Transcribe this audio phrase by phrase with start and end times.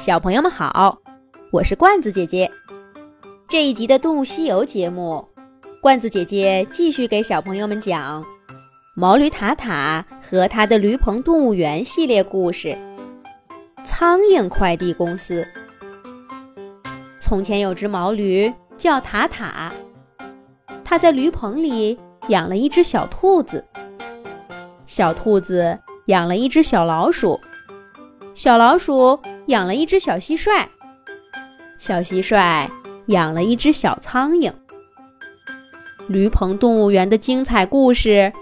[0.00, 0.98] 小朋友们好，
[1.50, 2.50] 我是罐子姐姐。
[3.46, 5.22] 这一集的《动物西游》节目，
[5.78, 8.24] 罐子姐姐继续给小朋友们讲
[8.96, 12.74] 毛驴塔塔和他的驴棚动物园系列故事。
[13.84, 15.46] 苍蝇快递公司。
[17.20, 19.70] 从前有只毛驴叫塔塔，
[20.82, 23.62] 它在驴棚里养了一只小兔子，
[24.86, 27.38] 小兔子养了一只小老鼠，
[28.34, 29.20] 小老鼠。
[29.50, 30.64] 养了一只小蟋蟀，
[31.76, 32.70] 小蟋蟀
[33.06, 34.52] 养了一只小苍蝇。
[36.08, 38.32] 驴棚动物园的精彩故事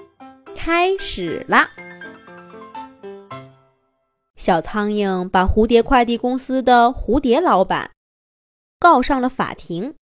[0.55, 1.71] 开始啦！
[4.37, 7.91] 小苍蝇把蝴蝶快递公司的蝴蝶老板
[8.79, 9.95] 告上了法庭。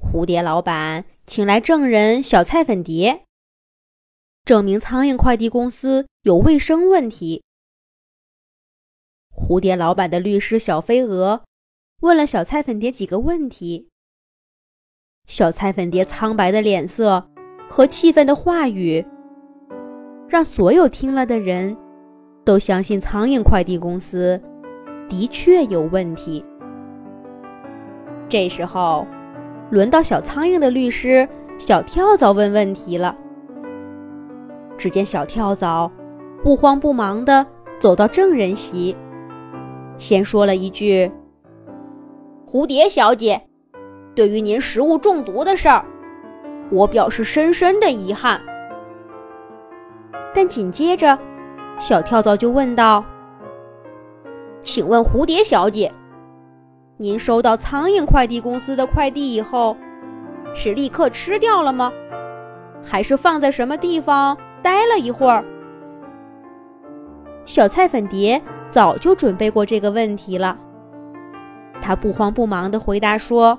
[0.00, 3.24] 蝴蝶老板请来证人小菜粉蝶，
[4.46, 7.42] 证明苍蝇快递公司有卫生问题。
[9.34, 11.42] 蝴蝶老板的律师小飞蛾
[12.00, 13.88] 问了小菜粉蝶几个问题。
[15.26, 17.28] 小菜粉蝶苍白的脸色
[17.68, 19.04] 和气愤的话语，
[20.28, 21.76] 让所有听了的人
[22.44, 24.40] 都相信苍蝇快递公司
[25.08, 26.44] 的确有问题。
[28.28, 29.06] 这时候，
[29.70, 31.26] 轮到小苍蝇的律师
[31.58, 33.16] 小跳蚤问问题了。
[34.76, 35.90] 只见小跳蚤
[36.42, 37.46] 不慌不忙地
[37.80, 38.94] 走到证人席。
[39.96, 41.10] 先说了一句
[42.46, 43.40] ：“蝴蝶小姐，
[44.14, 45.84] 对于您食物中毒的事儿，
[46.70, 48.40] 我表示深深的遗憾。”
[50.34, 51.16] 但紧接着，
[51.78, 53.04] 小跳蚤就问道
[54.60, 55.92] ：“请问蝴蝶小姐，
[56.96, 59.76] 您收到苍蝇快递公司的快递以后，
[60.54, 61.92] 是立刻吃掉了吗？
[62.82, 65.44] 还是放在什么地方待了一会儿？”
[67.44, 68.42] 小菜粉蝶。
[68.72, 70.58] 早就准备过这个问题了。
[71.80, 73.58] 他不慌不忙地回答说：“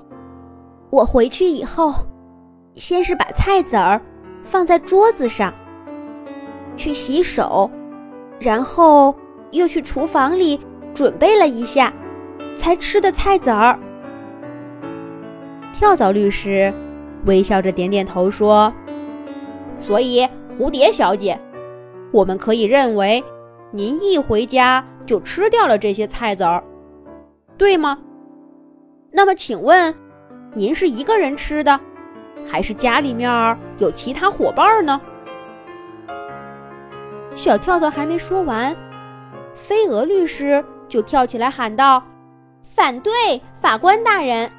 [0.90, 1.94] 我回去以后，
[2.74, 4.02] 先是把菜籽儿
[4.42, 5.54] 放在桌子上，
[6.76, 7.70] 去洗手，
[8.40, 9.14] 然后
[9.52, 10.58] 又去厨房里
[10.92, 11.92] 准备了一下，
[12.56, 13.78] 才吃的菜籽儿。”
[15.72, 16.72] 跳蚤律师
[17.24, 18.72] 微笑着点点头说
[19.78, 20.26] ：“所以，
[20.58, 21.38] 蝴蝶小姐，
[22.10, 23.22] 我们可以认为，
[23.70, 26.62] 您一回家。”就吃掉了这些菜籽儿，
[27.56, 27.98] 对吗？
[29.10, 29.94] 那么，请问，
[30.54, 31.78] 您是一个人吃的，
[32.50, 35.00] 还是家里面有其他伙伴呢？
[37.34, 38.76] 小跳蚤还没说完，
[39.54, 42.02] 飞蛾律师就跳起来喊道
[42.62, 43.12] ：“反对，
[43.60, 44.50] 法官大人，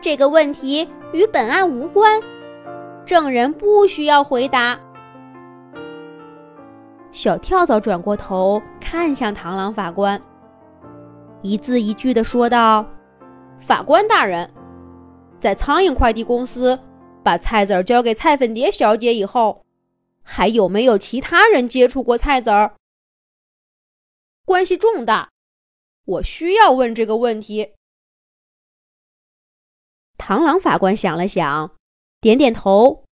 [0.00, 2.20] 这个问题与本案无关，
[3.04, 4.78] 证人不需要回答。”
[7.18, 10.22] 小跳蚤转过头看向螳螂法官，
[11.42, 12.88] 一字一句地说道
[13.58, 14.48] ：“法官大人，
[15.40, 16.78] 在苍蝇快递公司
[17.24, 19.66] 把菜籽儿交给菜粉蝶小姐以后，
[20.22, 22.76] 还有没有其他人接触过菜籽儿？
[24.44, 25.28] 关系重大，
[26.04, 27.72] 我需要问这个问题。”
[30.16, 31.72] 螳螂法官想了想，
[32.20, 33.02] 点点头，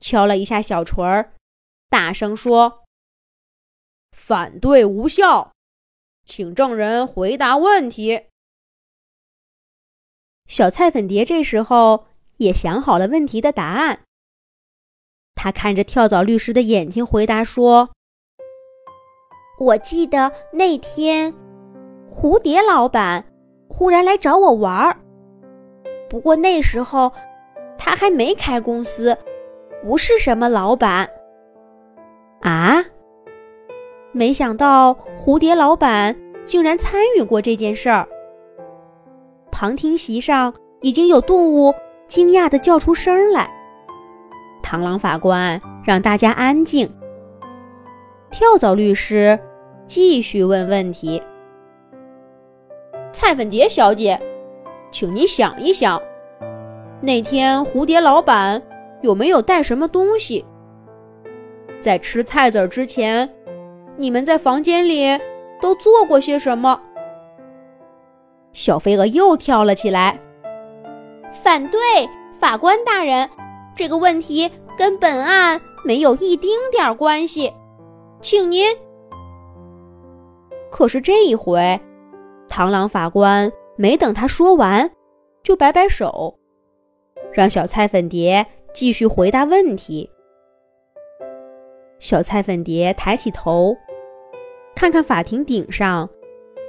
[0.00, 1.32] 敲了一下小锤儿，
[1.88, 2.82] 大声说。
[4.16, 5.52] 反对无效，
[6.24, 8.24] 请证人回答问题。
[10.48, 12.06] 小菜粉蝶这时候
[12.38, 14.00] 也想好了问题的答案。
[15.36, 17.90] 他看着跳蚤律师的眼睛，回答说
[19.60, 21.32] ：“我记得那天，
[22.10, 23.24] 蝴蝶老板
[23.68, 24.98] 忽然来找我玩儿。
[26.08, 27.12] 不过那时候
[27.76, 29.16] 他还没开公司，
[29.84, 31.08] 不是什么老板。”
[32.40, 32.85] 啊？
[34.16, 36.16] 没想到蝴蝶老板
[36.46, 38.08] 竟然参与过这件事儿。
[39.52, 41.74] 旁听席上已经有动物
[42.06, 43.46] 惊讶地叫出声来。
[44.64, 46.90] 螳螂法官让大家安静。
[48.30, 49.38] 跳蚤律师
[49.84, 51.22] 继续问问题。
[53.12, 54.18] 菜粉蝶小姐，
[54.90, 56.00] 请你想一想，
[57.02, 58.62] 那天蝴蝶老板
[59.02, 60.42] 有没有带什么东西？
[61.82, 63.30] 在吃菜籽之前。
[63.96, 65.18] 你们在房间里
[65.60, 66.80] 都做过些什么？
[68.52, 70.20] 小飞蛾又跳了起来。
[71.32, 71.80] 反对，
[72.38, 73.28] 法官大人，
[73.74, 77.52] 这个问题跟本案没有一丁点儿关系，
[78.20, 78.66] 请您。
[80.70, 81.80] 可是这一回，
[82.48, 84.90] 螳螂法官没等他说完，
[85.42, 86.38] 就摆摆手，
[87.32, 90.10] 让小菜粉蝶继续回答问题。
[91.98, 93.74] 小菜粉蝶抬起头。
[94.76, 96.06] 看看法庭顶上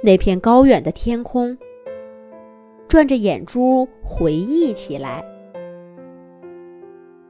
[0.02, 1.56] 那片高远的天空，
[2.88, 5.22] 转着眼珠回忆起来。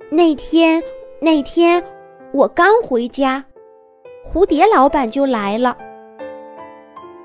[0.08, 0.80] 那天，
[1.20, 1.82] 那天
[2.32, 3.44] 我刚回家，
[4.24, 5.76] 蝴蝶老板就来了，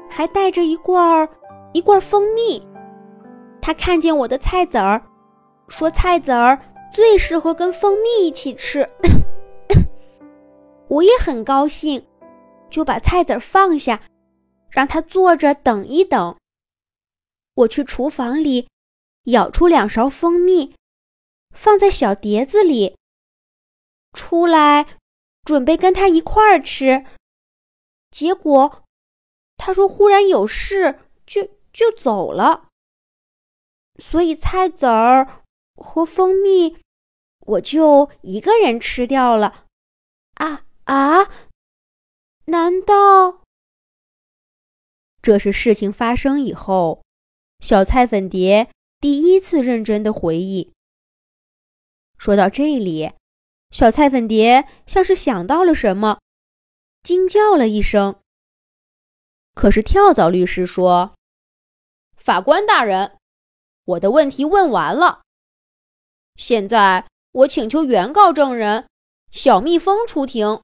[0.09, 1.29] 还带着一罐儿
[1.73, 2.59] 一罐蜂蜜。
[3.61, 4.99] 他看见我的菜籽儿，
[5.67, 6.59] 说菜籽儿
[6.91, 8.89] 最适合跟蜂蜜一起吃。
[10.89, 12.03] 我也很高兴，
[12.73, 14.01] 就把菜籽儿放下，
[14.71, 16.35] 让他坐着等一等。
[17.53, 18.67] 我去厨房里
[19.25, 20.75] 舀出两勺蜂蜜，
[21.51, 22.97] 放在小碟子里。
[24.13, 24.97] 出来
[25.43, 27.05] 准备跟他一块儿吃，
[28.09, 28.83] 结果
[29.55, 32.69] 他说忽然有事，就就走了。
[33.99, 35.43] 所以菜籽儿
[35.75, 36.77] 和蜂蜜，
[37.41, 39.65] 我就一个人吃掉了。
[40.35, 40.65] 啊！
[40.85, 41.29] 啊？
[42.45, 43.41] 难道
[45.21, 47.01] 这是事情发生以后，
[47.61, 48.69] 小菜粉蝶
[48.99, 50.73] 第一次认真的回忆？
[52.17, 53.13] 说到这里，
[53.71, 56.19] 小菜粉蝶像是想到了什么，
[57.01, 58.19] 惊叫了一声。
[59.53, 61.15] 可是跳蚤律师说
[62.17, 63.17] ：“法官大人，
[63.85, 65.21] 我的问题问完了，
[66.35, 68.89] 现在我请求原告证人
[69.31, 70.61] 小蜜蜂出庭。”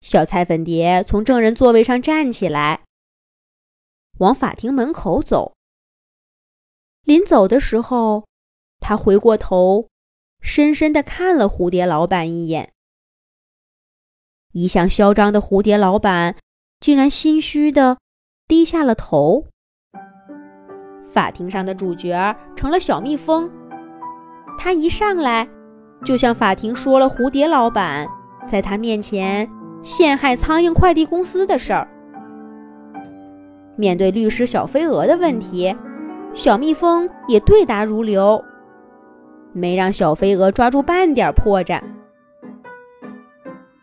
[0.00, 2.82] 小菜粉蝶从证人座位上站起来，
[4.18, 5.54] 往法庭门口走。
[7.02, 8.24] 临走的时候，
[8.78, 9.88] 他回过头，
[10.40, 12.72] 深深的看了蝴蝶老板一眼。
[14.52, 16.36] 一向嚣张的蝴蝶老板
[16.80, 17.98] 竟然心虚的
[18.48, 19.46] 低下了头。
[21.04, 23.50] 法庭上的主角成了小蜜蜂，
[24.58, 25.48] 他一上来
[26.04, 28.08] 就向法庭说了蝴蝶老板
[28.48, 29.50] 在他面前。
[29.86, 31.86] 陷害苍蝇快递公司的事儿。
[33.76, 35.74] 面对律师小飞蛾的问题，
[36.34, 38.44] 小蜜蜂也对答如流，
[39.52, 41.80] 没让小飞蛾抓住半点破绽。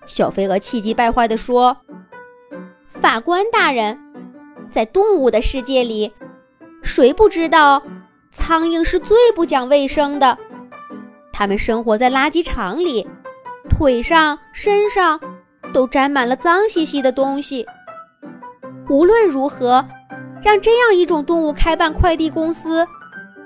[0.06, 1.78] 小飞蛾气急败坏地说
[2.86, 3.98] ：“法官大人，
[4.70, 6.12] 在动物的世界里，
[6.82, 7.82] 谁不知道
[8.30, 10.38] 苍蝇是最不讲卫生的？
[11.32, 13.08] 它们生活在垃圾场里，
[13.70, 15.18] 腿上、身上。”
[15.74, 17.66] 都沾满了脏兮兮的东西。
[18.90, 19.84] 无论如何，
[20.44, 22.86] 让这样一种动物开办快递公司，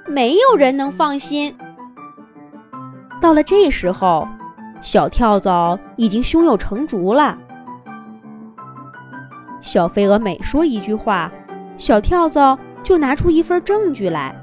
[0.06, 1.56] 没有人能放心。
[3.21, 4.27] 到了这时候，
[4.81, 7.38] 小跳蚤已经胸有成竹了。
[9.62, 11.31] 小飞蛾每说一句话，
[11.77, 14.35] 小跳蚤就拿出一份证据来：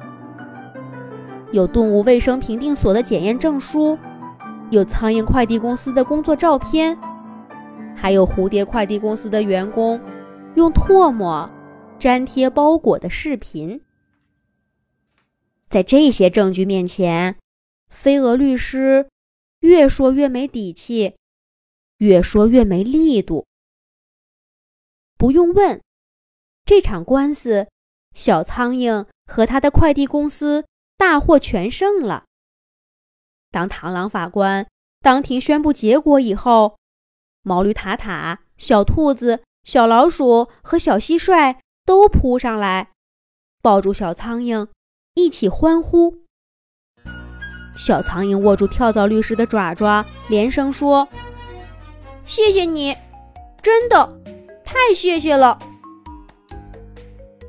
[1.52, 3.96] 有动物卫生评定所的检验证书，
[4.70, 6.98] 有苍蝇快递公司的工作照片。
[7.96, 9.98] 还有蝴蝶快递公司的员工
[10.56, 11.50] 用唾沫
[11.98, 13.80] 粘贴包裹的视频，
[15.68, 17.36] 在这些证据面前，
[17.88, 19.08] 飞蛾律师
[19.60, 21.16] 越说越没底气，
[21.98, 23.46] 越说越没力度。
[25.16, 25.80] 不用问，
[26.66, 27.68] 这场官司，
[28.12, 30.66] 小苍蝇和他的快递公司
[30.98, 32.24] 大获全胜了。
[33.50, 34.66] 当螳螂法官
[35.00, 36.76] 当庭宣布结果以后。
[37.44, 42.88] 毛驴塔塔、小兔子、小老鼠和小蟋蟀都扑上来，
[43.62, 44.68] 抱住小苍蝇，
[45.14, 46.22] 一起欢呼。
[47.76, 51.06] 小苍蝇握住跳蚤律师的爪爪，连声说
[52.24, 52.96] ：“谢谢你，
[53.60, 54.18] 真的，
[54.64, 55.58] 太谢谢了。”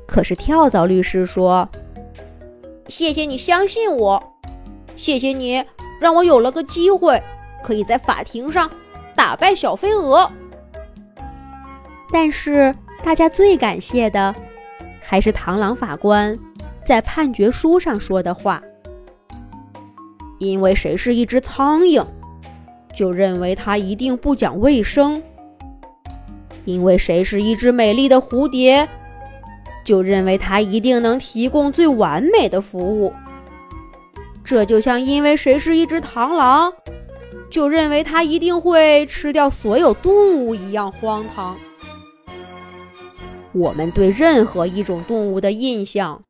[0.06, 1.66] 可是跳蚤律师说
[2.88, 4.22] ：“谢谢你相信我，
[4.94, 5.64] 谢谢你
[5.98, 7.22] 让我有了个机会，
[7.64, 8.70] 可以在法庭上。”
[9.16, 10.30] 打败小飞蛾，
[12.12, 14.32] 但是大家最感谢的
[15.00, 16.38] 还是螳螂法官
[16.84, 18.62] 在判决书上说的话：
[20.38, 22.04] 因为谁是一只苍蝇，
[22.94, 25.20] 就认为它一定不讲卫生；
[26.64, 28.86] 因为谁是一只美丽的蝴蝶，
[29.82, 33.12] 就认为它一定能提供最完美的服务。
[34.44, 36.72] 这就像因为谁是一只螳螂。
[37.50, 41.58] 就认为它一定会吃掉所有动物一样荒唐。
[43.52, 46.22] 我们对任何一种动物的印象，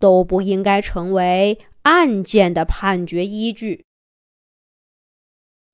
[0.00, 3.84] 都不应该成为案件的判决依据。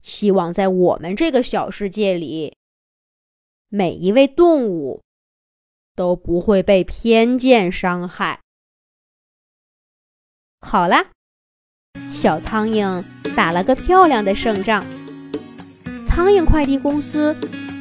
[0.02, 2.56] 希望在我们这个小世界里，
[3.68, 5.00] 每一位动物
[5.94, 8.40] 都不会被偏见伤害。
[10.60, 11.10] 好了。
[12.12, 14.84] 小苍蝇打了个漂亮的胜仗，
[16.06, 17.36] 苍蝇快递公司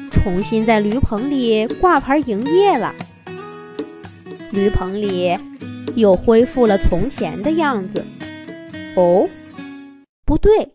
[0.09, 2.95] 重新在驴棚里挂牌营业了。
[4.51, 5.37] 驴棚里
[5.95, 8.03] 又恢复了从前的样子。
[8.95, 9.29] 哦，
[10.25, 10.73] 不对，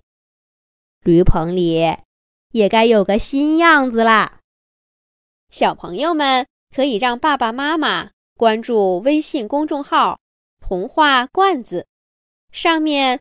[1.02, 1.96] 驴棚里
[2.52, 4.38] 也该有个新样子啦。
[5.50, 10.20] 小朋友们可以让爸爸妈妈关注微信公众号
[10.60, 11.86] “童话罐子”，
[12.52, 13.20] 上面